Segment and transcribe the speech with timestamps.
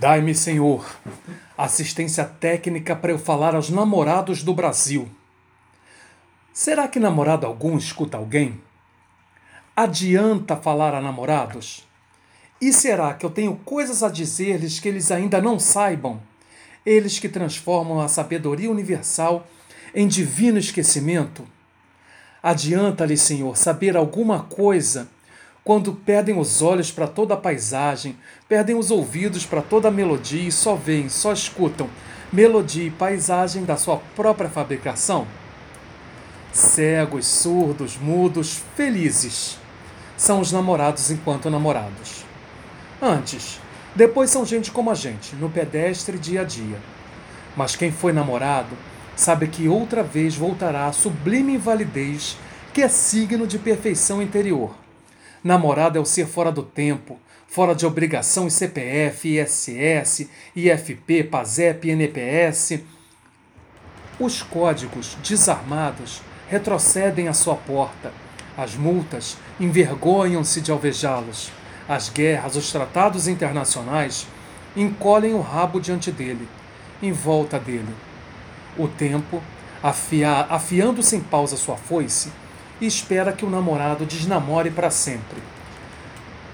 [0.00, 0.82] Dai-me, Senhor,
[1.58, 5.06] assistência técnica para eu falar aos namorados do Brasil.
[6.54, 8.58] Será que namorado algum escuta alguém?
[9.76, 11.86] Adianta falar a namorados?
[12.58, 16.18] E será que eu tenho coisas a dizer-lhes que eles ainda não saibam?
[16.86, 19.46] Eles que transformam a sabedoria universal
[19.94, 21.46] em divino esquecimento?
[22.42, 25.10] Adianta-lhes, Senhor, saber alguma coisa
[25.62, 28.16] quando perdem os olhos para toda a paisagem,
[28.48, 31.88] perdem os ouvidos para toda a melodia e só veem, só escutam
[32.32, 35.26] melodia e paisagem da sua própria fabricação?
[36.52, 39.58] Cegos, surdos, mudos, felizes
[40.16, 42.24] são os namorados enquanto namorados.
[43.00, 43.60] Antes,
[43.94, 46.78] depois são gente como a gente, no pedestre dia a dia.
[47.56, 48.76] Mas quem foi namorado
[49.14, 52.36] sabe que outra vez voltará à sublime invalidez
[52.72, 54.74] que é signo de perfeição interior
[55.42, 61.90] Namorado é o ser fora do tempo, fora de obrigação e CPF, ISS, IFP, PASEP,
[61.90, 62.80] NPS.
[64.18, 68.12] Os códigos desarmados retrocedem à sua porta.
[68.54, 71.50] As multas envergonham-se de alvejá-los.
[71.88, 74.26] As guerras, os tratados internacionais
[74.76, 76.46] encolhem o rabo diante dele,
[77.02, 77.94] em volta dele.
[78.76, 79.42] O tempo,
[79.82, 82.30] afia, afiando sem pausa sua foice,
[82.80, 85.42] e espera que o namorado desnamore para sempre.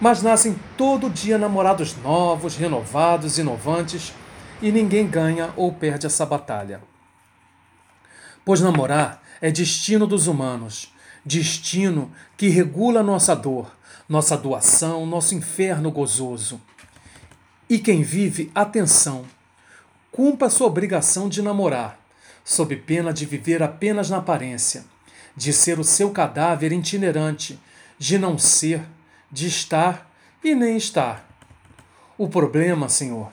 [0.01, 4.13] Mas nascem todo dia namorados novos, renovados, inovantes,
[4.61, 6.81] e ninguém ganha ou perde essa batalha.
[8.45, 10.93] Pois namorar é destino dos humanos,
[11.25, 13.71] destino que regula nossa dor,
[14.09, 16.61] nossa doação, nosso inferno gozoso.
[17.69, 19.25] E quem vive, atenção,
[20.13, 21.99] cumpra sua obrigação de namorar,
[22.45, 24.85] sob pena de viver apenas na aparência
[25.37, 27.61] de ser o seu cadáver itinerante,
[27.99, 28.83] de não ser,
[29.31, 30.11] de estar
[30.43, 31.29] e nem estar.
[32.17, 33.31] O problema, Senhor,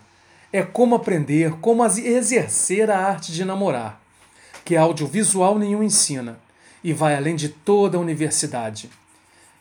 [0.51, 4.01] é como aprender, como exercer a arte de namorar,
[4.65, 6.37] que audiovisual nenhum ensina
[6.83, 8.89] e vai além de toda a universidade.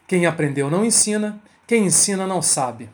[0.06, 2.91] Quem aprendeu não ensina, quem ensina não sabe.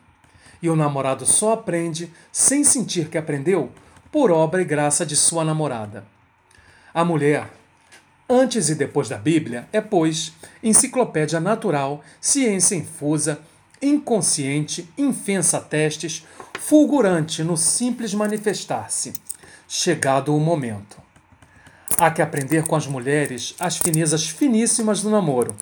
[0.61, 3.73] E o namorado só aprende, sem sentir que aprendeu,
[4.13, 6.05] por obra e graça de sua namorada.
[6.93, 7.49] A mulher,
[8.31, 13.41] Antes e depois da Bíblia é, pois, enciclopédia natural, ciência infusa,
[13.81, 16.27] inconsciente, infensa testes,
[16.61, 19.15] fulgurante no simples manifestar-se.
[19.67, 20.99] Chegado o momento.
[21.99, 25.57] Há que aprender com as mulheres as finezas finíssimas do namoro.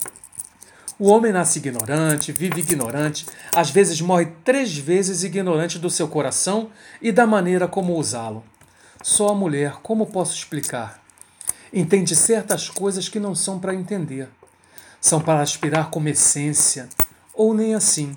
[0.99, 6.71] O homem nasce ignorante, vive ignorante, às vezes morre três vezes ignorante do seu coração
[7.01, 8.43] e da maneira como usá-lo.
[9.03, 11.06] Só a mulher, como posso explicar?
[11.73, 14.29] Entende certas coisas que não são para entender.
[15.01, 16.89] São para aspirar como essência,
[17.35, 18.15] ou nem assim.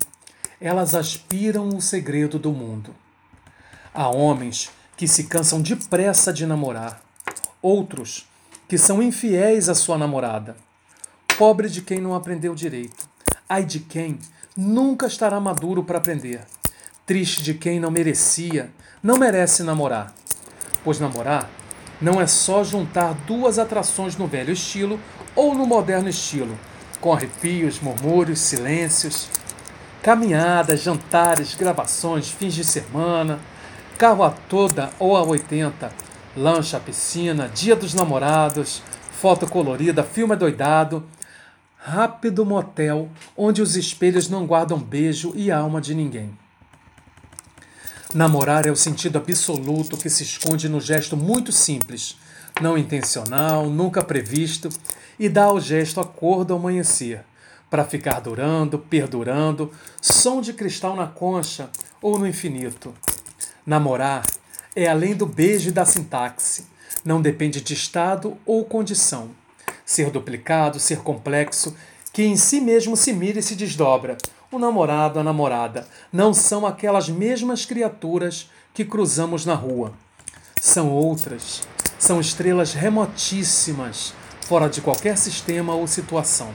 [0.60, 2.94] Elas aspiram o segredo do mundo.
[3.94, 7.02] Há homens que se cansam depressa de namorar,
[7.62, 8.28] outros
[8.68, 10.56] que são infiéis à sua namorada.
[11.36, 13.08] Pobre de quem não aprendeu direito.
[13.48, 14.18] Ai de quem
[14.56, 16.46] nunca estará maduro para aprender.
[17.04, 18.70] Triste de quem não merecia,
[19.02, 20.14] não merece namorar.
[20.84, 21.50] Pois namorar
[22.00, 24.98] não é só juntar duas atrações no velho estilo
[25.34, 26.58] ou no moderno estilo,
[27.00, 29.28] com arrepios, murmúrios, silêncios,
[30.02, 33.38] caminhadas, jantares, gravações, fins de semana,
[33.98, 35.92] carro a toda ou a 80,
[36.36, 38.82] lancha, piscina, dia dos namorados,
[39.12, 41.04] foto colorida, filme doidado,
[41.76, 46.30] rápido motel onde os espelhos não guardam beijo e alma de ninguém.
[48.12, 52.16] Namorar é o sentido absoluto que se esconde no gesto muito simples,
[52.60, 54.68] não intencional, nunca previsto,
[55.16, 57.24] e dá ao gesto a cor do amanhecer,
[57.70, 59.70] para ficar durando, perdurando,
[60.02, 61.70] som de cristal na concha
[62.02, 62.92] ou no infinito.
[63.64, 64.26] Namorar
[64.74, 66.66] é além do beijo e da sintaxe,
[67.04, 69.30] não depende de estado ou condição.
[69.86, 71.76] Ser duplicado, ser complexo,
[72.12, 74.18] que em si mesmo se mira e se desdobra,
[74.52, 79.92] o namorado, a namorada, não são aquelas mesmas criaturas que cruzamos na rua.
[80.60, 81.62] São outras.
[81.98, 84.12] São estrelas remotíssimas,
[84.46, 86.54] fora de qualquer sistema ou situação.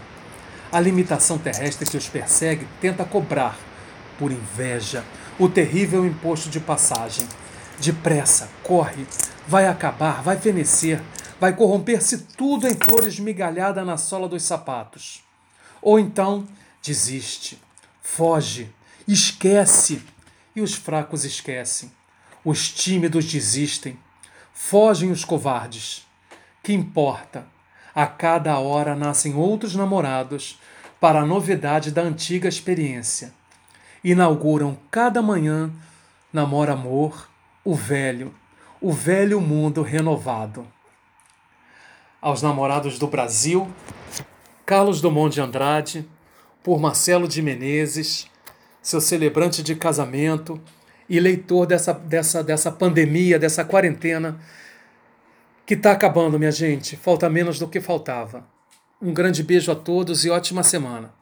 [0.71, 3.57] A limitação terrestre que os persegue tenta cobrar,
[4.19, 5.03] por inveja,
[5.39, 7.27] o terrível imposto de passagem.
[7.79, 9.05] Depressa, corre,
[9.47, 11.01] vai acabar, vai fenecer,
[11.39, 15.23] vai corromper-se tudo em flores migalhada na sola dos sapatos.
[15.81, 16.47] Ou então,
[16.81, 17.59] desiste,
[18.05, 18.71] foge,
[19.07, 20.03] esquece.
[20.55, 21.91] E os fracos esquecem.
[22.45, 23.99] Os tímidos desistem.
[24.53, 26.05] Fogem os covardes.
[26.63, 27.45] Que importa?
[27.93, 30.59] A cada hora nascem outros namorados
[30.99, 33.33] para a novidade da antiga experiência.
[34.03, 35.73] Inauguram cada manhã
[36.31, 37.29] namora amor,
[37.63, 38.33] o velho,
[38.79, 40.65] o velho mundo renovado.
[42.21, 43.69] Aos namorados do Brasil,
[44.65, 46.07] Carlos Dumont de Andrade,
[46.65, 48.25] por Marcelo de Menezes,
[48.81, 50.59] seu celebrante de casamento
[51.07, 54.39] e leitor dessa, dessa, dessa pandemia, dessa quarentena
[55.63, 56.97] que está acabando, minha gente.
[56.97, 58.47] Falta menos do que faltava.
[58.99, 61.13] Um grande beijo a todos e ótima semana.